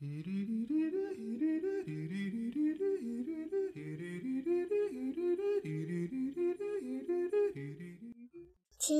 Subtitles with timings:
[0.00, 0.08] 亲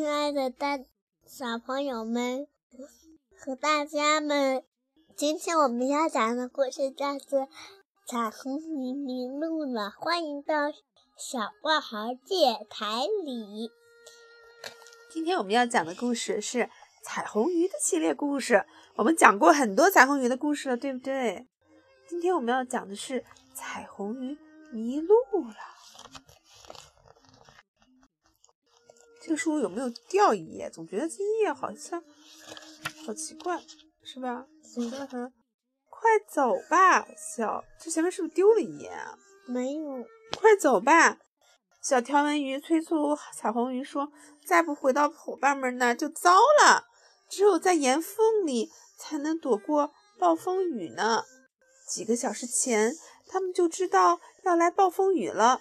[0.07, 0.79] 爱的大
[1.25, 2.47] 小朋友们
[3.35, 4.63] 和大家们，
[5.17, 7.41] 今天我们要讲的故事叫做
[8.07, 10.71] 《彩虹迷迷路了》，欢迎到
[11.17, 13.71] 小挂号电台里。
[15.11, 16.69] 今天我们要讲的故事是
[17.03, 18.65] 彩虹鱼的系列故事。
[18.95, 21.47] 我们讲过很多彩虹鱼的故事了，对不对？
[22.09, 24.37] 今天我们要讲的是彩虹鱼
[24.73, 25.57] 迷路了。
[29.23, 30.69] 这个书有没有掉一页？
[30.71, 32.03] 总觉得这一页好像
[33.07, 33.61] 好奇怪，
[34.03, 34.47] 是吧？
[34.77, 35.33] 嗯，
[35.89, 39.19] 快走吧，小，这前面是不是丢了一页啊？
[39.47, 40.05] 没有。
[40.39, 41.19] 快走吧。
[41.83, 44.13] 小条纹鱼催促彩虹鱼说
[44.45, 46.31] ：“再不回到伙伴们那就糟
[46.63, 46.85] 了，
[47.31, 51.23] 只有在岩缝里才能躲过暴风雨呢。”
[51.89, 52.93] 几个小时前，
[53.27, 55.61] 他们就知道要来暴风雨了。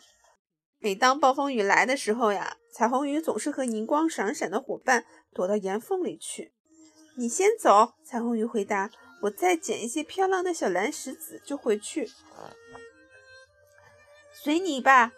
[0.80, 6.54] 每当暴风雨来的时候呀，彩虹鱼总是和银光闪闪的伙伴躲到岩缝里去。
[7.18, 8.90] 你先走，彩虹鱼回答
[9.24, 12.10] ：“我再捡一些漂亮的小蓝石子就回去。”
[14.32, 15.12] 随你吧。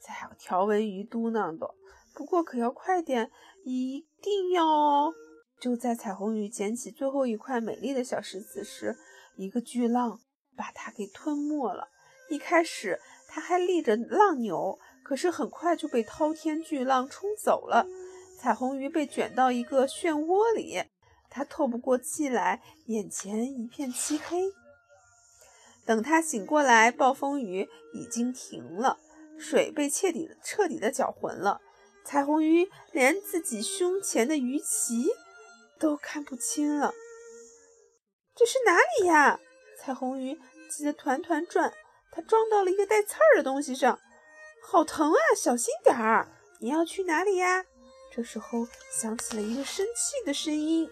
[0.00, 1.74] 小条纹鱼嘟囔道
[2.14, 3.30] ：“不过可要快点，
[3.64, 5.12] 一定要哦！”
[5.60, 8.96] 就在彩虹鱼捡起最后一块美丽的小石子时，
[9.36, 10.20] 一个巨浪
[10.56, 11.88] 把它给吞没了。
[12.28, 17.86] 一开始，它还立着浪钮，可是很快就被滔天巨浪冲走了。
[18.38, 20.82] 彩虹鱼被卷到一个漩涡里，
[21.30, 24.52] 它透不过气来，眼前一片漆黑。
[25.84, 28.98] 等它醒过来，暴风雨已经停了。
[29.38, 31.60] 水被彻底彻底的搅浑了，
[32.04, 35.06] 彩虹鱼连自己胸前的鱼鳍
[35.78, 36.92] 都看不清了。
[38.34, 39.40] 这是哪里呀？
[39.78, 40.38] 彩虹鱼
[40.70, 41.72] 急得团团转，
[42.10, 43.98] 它撞到了一个带刺儿的东西上，
[44.62, 45.20] 好疼啊！
[45.36, 46.28] 小心点儿！
[46.60, 47.64] 你要去哪里呀？
[48.10, 50.90] 这时候响起了一个生气的声音，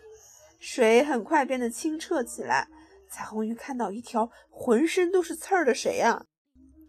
[0.60, 2.68] 水很快变得清澈起来。
[3.10, 6.26] 彩虹鱼看到一条浑身都是刺儿的谁呀？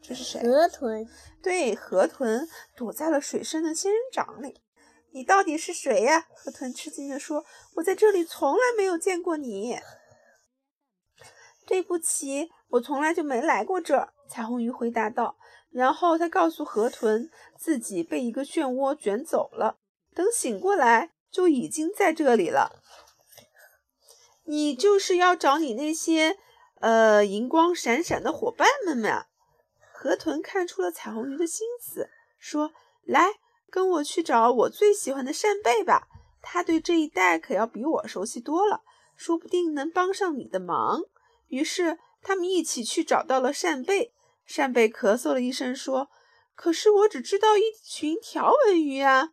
[0.02, 0.42] 这是谁？
[0.42, 1.08] 河豚。
[1.42, 4.62] 对，河豚躲在了水深的仙人掌里。
[5.16, 6.28] 你到底是谁呀？
[6.36, 7.46] 河豚吃惊地说
[7.76, 9.80] ：“我在这里从来没有见过你。”
[11.66, 14.12] 对不起，我从来就没来过这儿。
[14.30, 15.38] 彩虹鱼回答道。
[15.72, 19.78] 然后他告诉河豚，自己被一个漩涡卷走了。
[20.14, 22.84] 等醒过来，就已经在这里了。
[24.44, 26.38] 你就是要找你那些
[26.82, 29.28] 呃银光闪闪的伙伴们嘛？
[29.94, 32.74] 河豚看出了彩虹鱼的心思，说
[33.08, 33.30] ：“来，
[33.70, 36.08] 跟我去找我最喜欢的扇贝吧。
[36.42, 38.84] 他对这一带可要比我熟悉多了，
[39.16, 41.02] 说不定能帮上你的忙。”
[41.48, 44.14] 于是他们一起去找到了扇贝。
[44.46, 46.10] 扇贝咳嗽了一声，说
[46.54, 49.30] ：“可是我只知道一群条纹鱼啊！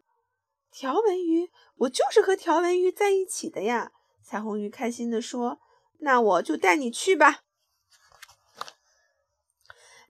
[0.71, 3.93] 条纹鱼，我就是和条纹鱼在一起的呀！”
[4.25, 5.61] 彩虹鱼开心地说
[6.01, 7.41] ：“那我就带你去吧。”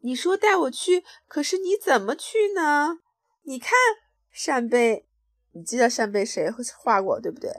[0.03, 3.01] 你说带我去，可是你怎么去呢？
[3.43, 3.73] 你看
[4.33, 5.07] 扇贝，
[5.53, 7.51] 你记得扇贝谁画过对不对？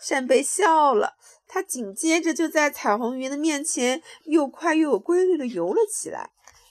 [0.00, 1.16] 扇贝笑了，
[1.46, 6.30] 它紧接着就在彩虹鱼的面前又快又有规律的游了起来。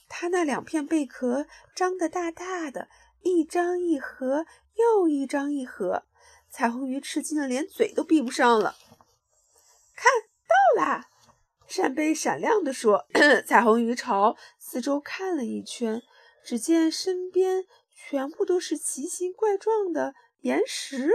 [0.10, 1.46] 它那两片贝壳
[1.76, 2.90] 张得大大的，
[3.22, 4.46] 一张一合，
[4.76, 6.04] 又一张一合。
[6.50, 8.76] 彩虹鱼吃惊的连嘴都闭不上了。
[9.96, 10.12] 看
[10.76, 11.08] 到啦！
[11.66, 13.06] 扇贝闪亮地说
[13.48, 16.02] ：“彩虹鱼朝四周看了一圈，
[16.44, 17.64] 只见身边
[18.10, 21.12] 全部都是奇形怪状的岩石，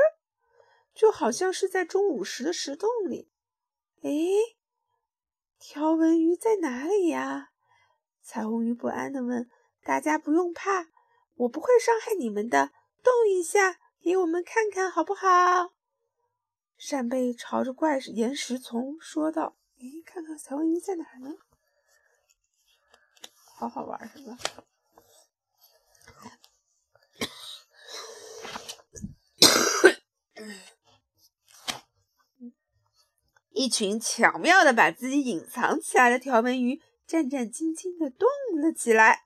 [0.94, 3.28] 就好像是在中午时的石洞里。
[4.02, 4.10] 哎，
[5.58, 7.50] 条纹鱼在哪里呀？”
[8.22, 9.50] 彩虹鱼不安地问。
[9.82, 10.88] “大家不用怕，
[11.34, 12.72] 我不会伤害你们的。
[13.02, 15.74] 动一下，给我们看看好不好？”
[16.78, 19.56] 扇贝朝着怪岩石丛说道。
[19.78, 21.34] 哎，看看彩虹鱼在哪呢？
[23.56, 24.38] 好好玩是吧？
[33.56, 38.28] 一群巧妙的把自己隐藏起来的条纹鱼战战兢兢的动
[38.60, 39.24] 了起来。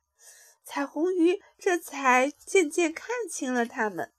[0.63, 4.13] 彩虹鱼这才渐渐看清了它们。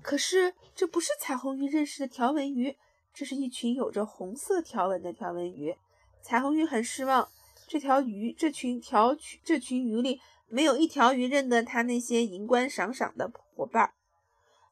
[0.00, 2.76] 可是，这不是彩虹鱼认识的条纹鱼。
[3.12, 5.76] 这是一群有着红色条纹的条纹鱼，
[6.22, 7.28] 彩虹鱼很失望。
[7.66, 13.94] 这条鱼，这群条，这群鱼里没有一条鱼认得它那些银光闪闪的伙伴。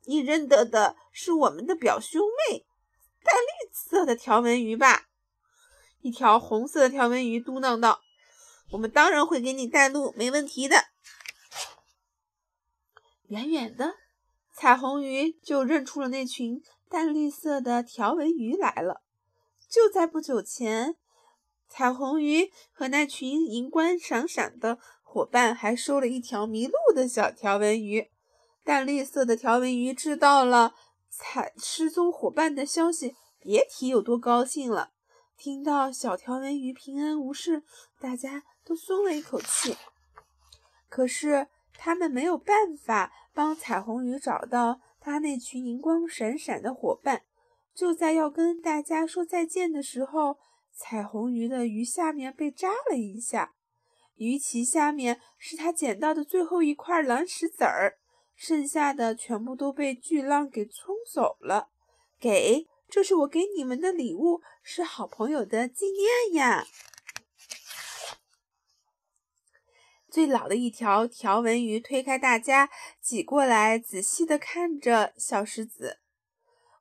[0.04, 2.64] 你认得的是我们的表兄妹，
[3.24, 5.08] 淡绿色的条纹鱼吧？
[6.00, 8.00] 一条红色的条纹鱼嘟囔道
[8.72, 10.86] ：“我们当然会给你带路，没问题的。”
[13.28, 13.94] 远远的，
[14.54, 19.02] 彩虹鱼就认出了那群淡绿色的条纹鱼来了。
[19.70, 20.96] 就在不久前，
[21.68, 28.10] 彩虹鱼和那群银光闪闪的伙伴还收了一条迷路的小条纹鱼。
[28.64, 30.74] 淡绿色的条纹鱼知道了
[31.22, 34.90] 彩失踪伙伴的消息，别提有多高兴了。
[35.38, 37.62] 听到小条纹鱼平安无事，
[37.98, 39.78] 大家都松了一口气。
[40.90, 47.22] 可是他们没有办法帮彩虹鱼找到他那群银光闪闪的伙伴。
[47.74, 50.36] 就在要跟大家说再见的时候，
[50.74, 53.54] 彩虹鱼的鱼下面被扎了一下，
[54.16, 58.00] 鱼鳍下面是他捡到的最后一块蓝石子儿。
[58.34, 61.70] 剩下的全部都被巨浪给冲走了。
[62.18, 66.66] 给，这是我给你们的礼物，是好朋友的纪念呀。
[70.10, 72.68] 最老的一条条纹鱼推开大家，
[73.00, 76.00] 挤过来，仔细的看着小石子。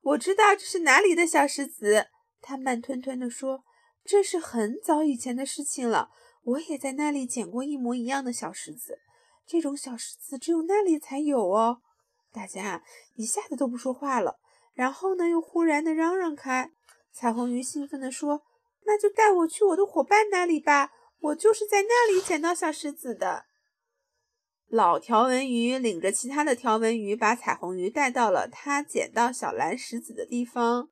[0.01, 2.07] 我知道这是哪里的小石子，
[2.41, 3.63] 他慢吞吞地说
[4.03, 6.09] ：“这是很早以前的事情了，
[6.43, 8.99] 我也在那里捡过一模一样的小石子。”
[9.45, 11.81] 这种小石子只有那里才有哦！
[12.31, 12.83] 大家
[13.15, 14.39] 一下子都不说话了，
[14.73, 16.71] 然后呢，又忽然的嚷嚷开。
[17.11, 18.43] 彩虹鱼兴奋地说
[18.85, 23.45] ：“那就带我去我的伙伴那里吧，我就是在那里捡到小石子的。”
[24.71, 30.89] 老条纹鱼领着其他的条纹鱼，把彩虹鱼带到了他捡到小蓝石子的地方。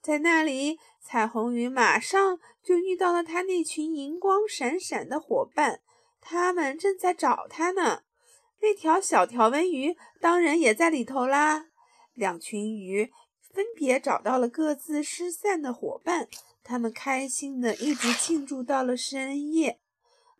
[0.00, 5.82] 在那里，彩虹鱼马上就遇到了他那群银光闪闪的伙伴。
[6.20, 8.02] 他们正在找他呢，
[8.60, 11.66] 那条小条纹鱼当然也在里头啦。
[12.14, 16.28] 两群鱼分别找到了各自失散的伙伴，
[16.62, 19.80] 他们开心的一直庆祝到了深夜。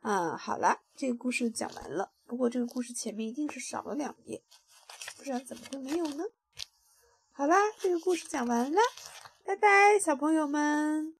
[0.03, 2.13] 嗯，好了，这个故事讲完了。
[2.27, 4.43] 不过这个故事前面一定是少了两页，
[5.17, 6.25] 不知道怎么会没有呢？
[7.33, 8.81] 好啦，这个故事讲完了，
[9.45, 11.20] 拜拜，小朋友们。